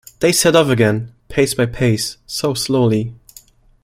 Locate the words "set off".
0.31-0.67